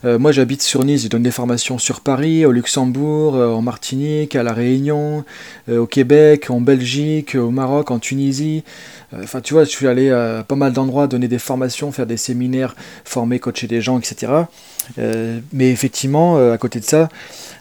Euh, 0.03 0.17
moi, 0.17 0.31
j'habite 0.31 0.63
sur 0.63 0.83
Nice, 0.83 1.03
je 1.03 1.07
donne 1.09 1.21
des 1.21 1.31
formations 1.31 1.77
sur 1.77 2.01
Paris, 2.01 2.43
au 2.45 2.51
Luxembourg, 2.51 3.35
euh, 3.35 3.49
en 3.49 3.61
Martinique, 3.61 4.35
à 4.35 4.41
La 4.41 4.51
Réunion, 4.51 5.23
euh, 5.69 5.77
au 5.77 5.85
Québec, 5.85 6.49
en 6.49 6.59
Belgique, 6.59 7.35
au 7.35 7.51
Maroc, 7.51 7.91
en 7.91 7.99
Tunisie. 7.99 8.63
Enfin, 9.13 9.41
tu 9.41 9.53
vois, 9.53 9.65
je 9.65 9.69
suis 9.69 9.87
allé 9.87 10.09
à 10.09 10.43
pas 10.47 10.55
mal 10.55 10.71
d'endroits 10.71 11.05
donner 11.05 11.27
des 11.27 11.37
formations, 11.37 11.91
faire 11.91 12.05
des 12.05 12.17
séminaires, 12.17 12.75
former, 13.03 13.39
coacher 13.39 13.67
des 13.67 13.81
gens, 13.81 13.99
etc. 13.99 14.31
mais 15.51 15.69
effectivement, 15.69 16.37
à 16.37 16.57
côté 16.57 16.79
de 16.79 16.85
ça, 16.85 17.09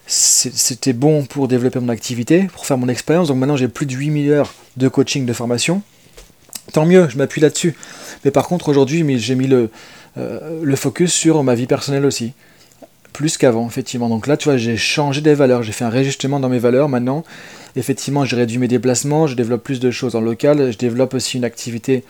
c'était 0.06 0.92
bon 0.92 1.24
pour 1.24 1.48
développer 1.48 1.80
mon 1.80 1.88
activité, 1.88 2.48
pour 2.52 2.66
faire 2.66 2.78
mon 2.78 2.86
expérience. 2.86 3.26
Donc 3.28 3.38
maintenant, 3.38 3.56
j'ai 3.56 3.66
plus 3.66 3.86
de 3.86 3.94
8000 3.94 4.30
heures 4.30 4.54
de 4.76 4.86
coaching, 4.86 5.26
de 5.26 5.32
formation. 5.32 5.82
Tant 6.72 6.86
mieux, 6.86 7.08
je 7.08 7.18
m'appuie 7.18 7.40
là-dessus. 7.40 7.74
Mais 8.24 8.30
par 8.30 8.46
contre, 8.46 8.68
aujourd'hui, 8.68 9.04
j'ai 9.18 9.34
mis 9.34 9.48
le, 9.48 9.70
euh, 10.18 10.60
le 10.62 10.76
focus 10.76 11.12
sur 11.12 11.42
ma 11.42 11.54
vie 11.54 11.66
personnelle 11.66 12.04
aussi. 12.04 12.32
Plus 13.12 13.36
qu'avant, 13.38 13.66
effectivement. 13.66 14.08
Donc 14.08 14.26
là, 14.26 14.36
tu 14.36 14.48
vois, 14.48 14.56
j'ai 14.56 14.76
changé 14.76 15.20
des 15.20 15.34
valeurs, 15.34 15.62
j'ai 15.62 15.72
fait 15.72 15.84
un 15.84 15.90
réajustement 15.90 16.40
dans 16.40 16.48
mes 16.48 16.58
valeurs. 16.58 16.88
Maintenant, 16.88 17.24
effectivement, 17.76 18.24
j'ai 18.24 18.36
réduit 18.36 18.58
mes 18.58 18.68
déplacements, 18.68 19.26
je 19.26 19.34
développe 19.34 19.62
plus 19.62 19.80
de 19.80 19.90
choses 19.90 20.14
en 20.14 20.20
local, 20.20 20.72
je 20.72 20.78
développe 20.78 21.14
aussi 21.14 21.36
une 21.36 21.44
activité 21.44 22.04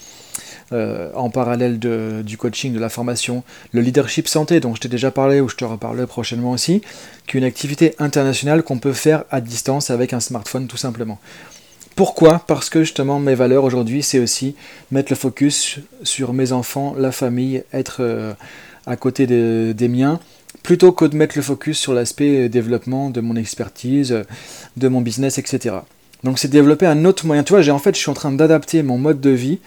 euh, 0.72 1.10
en 1.14 1.30
parallèle 1.30 1.78
du 1.78 2.36
coaching, 2.36 2.72
de 2.72 2.78
la 2.78 2.88
formation, 2.88 3.42
le 3.72 3.80
leadership 3.80 4.28
santé, 4.28 4.60
dont 4.60 4.74
je 4.74 4.80
t'ai 4.80 4.88
déjà 4.88 5.10
parlé 5.10 5.40
ou 5.40 5.48
je 5.48 5.56
te 5.56 5.64
reparlerai 5.64 6.06
prochainement 6.06 6.52
aussi, 6.52 6.80
qui 7.26 7.36
est 7.36 7.40
une 7.40 7.46
activité 7.46 7.96
internationale 7.98 8.62
qu'on 8.62 8.78
peut 8.78 8.92
faire 8.92 9.24
à 9.30 9.40
distance 9.40 9.90
avec 9.90 10.12
un 10.12 10.20
smartphone 10.20 10.68
tout 10.68 10.76
simplement. 10.76 11.18
Pourquoi? 12.00 12.38
Parce 12.46 12.70
que 12.70 12.82
justement 12.82 13.18
mes 13.18 13.34
valeurs 13.34 13.62
aujourd'hui, 13.62 14.02
c'est 14.02 14.20
aussi 14.20 14.54
mettre 14.90 15.12
le 15.12 15.16
focus 15.16 15.80
sur 16.02 16.32
mes 16.32 16.52
enfants, 16.52 16.94
la 16.96 17.12
famille, 17.12 17.62
être 17.74 17.98
euh, 18.00 18.32
à 18.86 18.96
côté 18.96 19.26
des 19.26 19.88
miens 19.88 20.18
plutôt 20.62 20.92
que 20.92 21.04
de 21.04 21.14
mettre 21.14 21.36
le 21.36 21.42
focus 21.42 21.78
sur 21.78 21.92
l'aspect 21.92 22.48
développement 22.48 23.10
de 23.10 23.20
mon 23.20 23.36
expertise, 23.36 24.16
de 24.78 24.88
mon 24.88 25.02
business, 25.02 25.36
etc. 25.36 25.74
Donc 26.24 26.38
c'est 26.38 26.48
développer 26.48 26.86
un 26.86 27.04
autre 27.04 27.26
moyen. 27.26 27.42
Tu 27.42 27.52
vois, 27.52 27.60
j'ai 27.60 27.70
en 27.70 27.78
fait, 27.78 27.94
je 27.94 28.00
suis 28.00 28.10
en 28.10 28.14
train 28.14 28.32
d'adapter 28.32 28.82
mon 28.82 28.96
mode 28.96 29.20
de 29.20 29.28
vie 29.28 29.58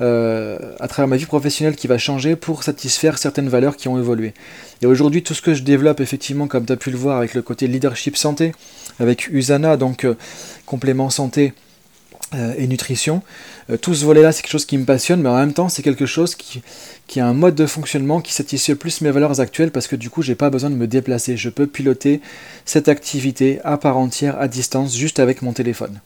euh, 0.00 0.58
à 0.80 0.88
travers 0.88 1.08
ma 1.08 1.16
vie 1.16 1.26
professionnelle 1.26 1.76
qui 1.76 1.86
va 1.86 1.98
changer 1.98 2.36
pour 2.36 2.62
satisfaire 2.62 3.18
certaines 3.18 3.48
valeurs 3.48 3.76
qui 3.76 3.88
ont 3.88 3.98
évolué. 3.98 4.32
Et 4.82 4.86
aujourd'hui, 4.86 5.22
tout 5.22 5.34
ce 5.34 5.42
que 5.42 5.54
je 5.54 5.62
développe, 5.62 6.00
effectivement, 6.00 6.46
comme 6.46 6.64
tu 6.64 6.72
as 6.72 6.76
pu 6.76 6.90
le 6.90 6.96
voir 6.96 7.18
avec 7.18 7.34
le 7.34 7.42
côté 7.42 7.66
leadership 7.66 8.16
santé, 8.16 8.52
avec 8.98 9.28
Usana, 9.28 9.76
donc 9.76 10.04
euh, 10.04 10.14
complément 10.66 11.10
santé, 11.10 11.52
euh, 12.32 12.54
et 12.56 12.68
nutrition. 12.68 13.22
Tout 13.82 13.92
ce 13.92 14.04
volet-là, 14.04 14.30
c'est 14.30 14.42
quelque 14.42 14.52
chose 14.52 14.64
qui 14.64 14.78
me 14.78 14.84
passionne, 14.84 15.20
mais 15.20 15.28
en 15.28 15.36
même 15.36 15.52
temps, 15.52 15.68
c'est 15.68 15.82
quelque 15.82 16.06
chose 16.06 16.36
qui, 16.36 16.62
qui, 17.08 17.18
a 17.18 17.26
un 17.26 17.34
mode 17.34 17.56
de 17.56 17.66
fonctionnement 17.66 18.20
qui 18.20 18.32
satisfait 18.32 18.76
plus 18.76 19.00
mes 19.00 19.10
valeurs 19.10 19.40
actuelles 19.40 19.72
parce 19.72 19.88
que 19.88 19.96
du 19.96 20.10
coup, 20.10 20.22
j'ai 20.22 20.36
pas 20.36 20.48
besoin 20.48 20.70
de 20.70 20.76
me 20.76 20.86
déplacer. 20.86 21.36
Je 21.36 21.48
peux 21.48 21.66
piloter 21.66 22.20
cette 22.64 22.88
activité 22.88 23.58
à 23.64 23.78
part 23.78 23.96
entière, 23.96 24.40
à 24.40 24.46
distance, 24.46 24.96
juste 24.96 25.18
avec 25.18 25.42
mon 25.42 25.52
téléphone. 25.52 26.00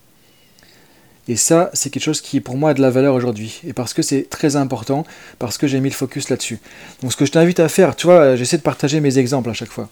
Et 1.27 1.37
ça, 1.37 1.71
c'est 1.73 1.91
quelque 1.91 2.03
chose 2.03 2.21
qui 2.21 2.41
pour 2.41 2.57
moi 2.57 2.71
a 2.71 2.75
de 2.75 2.83
la 2.83 2.91
valeur 2.91 3.15
aujourd'hui. 3.15 3.61
Et 3.67 3.73
parce 3.73 3.95
que 3.95 4.03
c'est 4.03 4.29
très 4.29 4.57
important, 4.57 5.05
parce 5.39 5.57
que 5.57 5.67
j'ai 5.67 5.81
mis 5.81 5.89
le 5.89 5.95
focus 5.95 6.29
là-dessus. 6.29 6.61
Donc 7.03 7.13
ce 7.13 7.17
que 7.17 7.25
je 7.25 7.33
t'invite 7.33 7.61
à 7.61 7.69
faire, 7.69 7.97
tu 7.97 8.07
vois, 8.07 8.37
j'essaie 8.37 8.59
de 8.59 8.63
partager 8.63 9.01
mes 9.01 9.19
exemples 9.19 9.51
à 9.51 9.55
chaque 9.55 9.71
fois. 9.71 9.89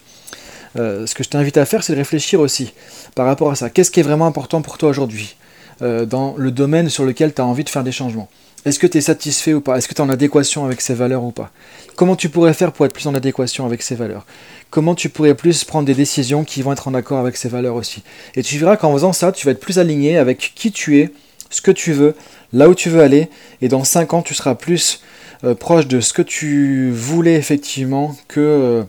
Euh, 0.77 1.07
ce 1.07 1.15
que 1.15 1.23
je 1.23 1.29
t'invite 1.29 1.57
à 1.57 1.65
faire, 1.65 1.83
c'est 1.85 1.93
de 1.93 1.99
réfléchir 1.99 2.41
aussi 2.41 2.73
par 3.15 3.27
rapport 3.27 3.51
à 3.51 3.55
ça. 3.55 3.71
Qu'est-ce 3.71 3.91
qui 3.91 4.01
est 4.01 4.05
vraiment 4.05 4.27
important 4.27 4.62
pour 4.62 4.79
toi 4.79 4.89
aujourd'hui 4.89 5.37
euh, 5.81 6.07
dans 6.07 6.35
le 6.37 6.51
domaine 6.51 6.89
sur 6.89 7.05
lequel 7.05 7.35
tu 7.35 7.41
as 7.41 7.47
envie 7.47 7.65
de 7.65 7.71
faire 7.71 7.85
des 7.85 7.93
changements? 7.93 8.29
Est-ce 8.64 8.78
que 8.78 8.87
tu 8.87 8.99
es 8.99 9.00
satisfait 9.00 9.54
ou 9.54 9.61
pas? 9.61 9.76
Est-ce 9.76 9.88
que 9.88 9.95
tu 9.95 10.00
es 10.00 10.04
en 10.04 10.09
adéquation 10.09 10.64
avec 10.64 10.81
ces 10.81 10.95
valeurs 10.95 11.25
ou 11.25 11.33
pas? 11.33 11.50
Comment 11.97 12.14
tu 12.14 12.28
pourrais 12.28 12.54
faire 12.54 12.71
pour 12.71 12.87
être 12.87 12.92
plus 12.92 13.09
en 13.09 13.14
adéquation 13.14 13.66
avec 13.66 13.83
ces 13.83 13.97
valeurs? 13.97 14.25
Comment 14.71 14.95
tu 14.95 15.09
pourrais 15.09 15.35
plus 15.35 15.64
prendre 15.64 15.85
des 15.85 15.95
décisions 15.95 16.45
qui 16.45 16.62
vont 16.62 16.73
être 16.73 16.87
en 16.87 16.95
accord 16.95 17.19
avec 17.19 17.37
ces 17.37 17.49
valeurs 17.49 17.75
aussi? 17.75 18.04
Et 18.37 18.42
tu 18.45 18.59
verras 18.59 18.76
qu'en 18.76 18.92
faisant 18.92 19.12
ça, 19.12 19.33
tu 19.33 19.47
vas 19.47 19.52
être 19.52 19.61
plus 19.61 19.81
aligné 19.81 20.16
avec 20.16 20.52
qui 20.54 20.71
tu 20.71 21.00
es, 21.00 21.11
ce 21.50 21.61
que 21.61 21.73
tu 21.73 21.92
veux, 21.92 22.14
là 22.52 22.69
où 22.69 22.75
tu 22.76 22.88
veux 22.88 23.02
aller, 23.02 23.28
et 23.62 23.69
dans 23.69 23.83
5 23.83 24.14
ans, 24.14 24.23
tu 24.23 24.33
seras 24.33 24.54
plus 24.54 25.02
euh, 25.42 25.57
proche 25.57 25.88
de 25.88 26.00
ce 26.00 26.12
que 26.12 26.23
tu 26.23 26.92
voulais 26.92 27.35
effectivement 27.35 28.16
que 28.28 28.40
euh, 28.40 28.83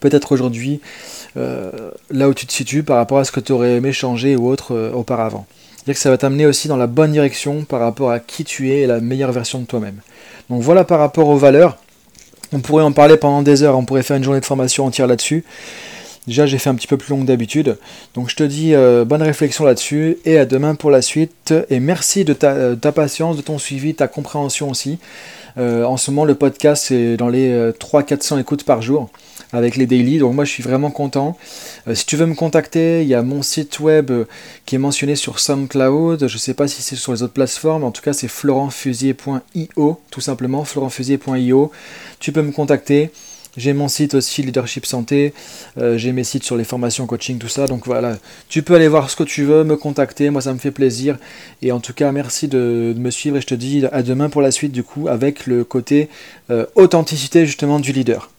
peut-être 0.00 0.32
aujourd'hui, 0.32 0.80
là 1.36 2.28
où 2.28 2.34
tu 2.34 2.44
te 2.44 2.52
situes 2.52 2.82
par 2.82 2.96
rapport 2.96 3.18
à 3.18 3.24
ce 3.24 3.30
que 3.30 3.38
tu 3.38 3.52
aurais 3.52 3.76
aimé 3.76 3.92
changer 3.92 4.34
ou 4.34 4.48
autre 4.48 4.90
auparavant 4.92 5.46
que 5.86 5.94
ça 5.94 6.10
va 6.10 6.18
t'amener 6.18 6.46
aussi 6.46 6.68
dans 6.68 6.76
la 6.76 6.86
bonne 6.86 7.12
direction 7.12 7.64
par 7.64 7.80
rapport 7.80 8.10
à 8.10 8.20
qui 8.20 8.44
tu 8.44 8.70
es 8.70 8.80
et 8.80 8.86
la 8.86 9.00
meilleure 9.00 9.32
version 9.32 9.60
de 9.60 9.64
toi-même. 9.64 10.00
Donc 10.48 10.62
voilà 10.62 10.84
par 10.84 10.98
rapport 10.98 11.28
aux 11.28 11.36
valeurs. 11.36 11.78
On 12.52 12.60
pourrait 12.60 12.84
en 12.84 12.92
parler 12.92 13.16
pendant 13.16 13.42
des 13.42 13.62
heures, 13.62 13.76
on 13.76 13.84
pourrait 13.84 14.02
faire 14.02 14.16
une 14.16 14.24
journée 14.24 14.40
de 14.40 14.44
formation 14.44 14.84
entière 14.84 15.06
là-dessus. 15.06 15.44
Déjà, 16.26 16.46
j'ai 16.46 16.58
fait 16.58 16.68
un 16.68 16.74
petit 16.74 16.86
peu 16.86 16.96
plus 16.96 17.10
long 17.10 17.22
que 17.22 17.26
d'habitude. 17.26 17.78
Donc, 18.14 18.28
je 18.28 18.36
te 18.36 18.42
dis 18.42 18.74
euh, 18.74 19.04
bonne 19.04 19.22
réflexion 19.22 19.64
là-dessus 19.64 20.18
et 20.24 20.38
à 20.38 20.44
demain 20.44 20.74
pour 20.74 20.90
la 20.90 21.00
suite. 21.00 21.54
Et 21.70 21.80
merci 21.80 22.24
de 22.24 22.34
ta, 22.34 22.76
ta 22.76 22.92
patience, 22.92 23.36
de 23.36 23.42
ton 23.42 23.58
suivi, 23.58 23.94
ta 23.94 24.06
compréhension 24.06 24.70
aussi. 24.70 24.98
Euh, 25.58 25.84
en 25.84 25.96
ce 25.96 26.10
moment, 26.10 26.24
le 26.24 26.34
podcast, 26.34 26.84
c'est 26.88 27.16
dans 27.16 27.28
les 27.28 27.72
300-400 27.72 28.34
euh, 28.34 28.38
écoutes 28.40 28.64
par 28.64 28.82
jour 28.82 29.08
avec 29.52 29.76
les 29.76 29.86
daily. 29.86 30.18
Donc 30.18 30.34
moi 30.34 30.44
je 30.44 30.50
suis 30.50 30.62
vraiment 30.62 30.90
content. 30.90 31.36
Euh, 31.88 31.94
si 31.94 32.06
tu 32.06 32.16
veux 32.16 32.26
me 32.26 32.34
contacter, 32.34 33.02
il 33.02 33.08
y 33.08 33.14
a 33.14 33.22
mon 33.22 33.42
site 33.42 33.80
web 33.80 34.10
euh, 34.10 34.24
qui 34.66 34.76
est 34.76 34.78
mentionné 34.78 35.16
sur 35.16 35.38
SoundCloud. 35.38 36.26
Je 36.26 36.34
ne 36.34 36.38
sais 36.38 36.54
pas 36.54 36.68
si 36.68 36.82
c'est 36.82 36.96
sur 36.96 37.12
les 37.12 37.22
autres 37.22 37.32
plateformes. 37.32 37.84
En 37.84 37.90
tout 37.90 38.02
cas 38.02 38.12
c'est 38.12 38.28
florentfusier.io, 38.28 40.00
tout 40.10 40.20
simplement 40.20 40.64
florentfusier.io. 40.64 41.72
Tu 42.18 42.32
peux 42.32 42.42
me 42.42 42.52
contacter. 42.52 43.10
J'ai 43.56 43.72
mon 43.72 43.88
site 43.88 44.14
aussi, 44.14 44.42
Leadership 44.42 44.86
Santé. 44.86 45.34
Euh, 45.76 45.98
j'ai 45.98 46.12
mes 46.12 46.22
sites 46.22 46.44
sur 46.44 46.56
les 46.56 46.62
formations 46.62 47.06
coaching, 47.06 47.38
tout 47.38 47.48
ça. 47.48 47.66
Donc 47.66 47.84
voilà, 47.84 48.16
tu 48.48 48.62
peux 48.62 48.76
aller 48.76 48.86
voir 48.86 49.10
ce 49.10 49.16
que 49.16 49.24
tu 49.24 49.42
veux, 49.42 49.64
me 49.64 49.76
contacter. 49.76 50.30
Moi, 50.30 50.40
ça 50.40 50.52
me 50.52 50.58
fait 50.60 50.70
plaisir. 50.70 51.18
Et 51.60 51.72
en 51.72 51.80
tout 51.80 51.92
cas, 51.92 52.12
merci 52.12 52.46
de, 52.46 52.94
me 52.96 53.10
suivre. 53.10 53.38
Et 53.38 53.40
je 53.40 53.48
te 53.48 53.56
dis 53.56 53.84
à 53.90 54.04
demain 54.04 54.28
pour 54.28 54.40
la 54.40 54.52
suite, 54.52 54.70
du 54.70 54.84
coup, 54.84 55.08
avec 55.08 55.46
le 55.46 55.64
côté 55.64 56.08
authenticité 56.76 57.44
justement 57.44 57.80
du 57.80 57.92
leader. 57.92 58.30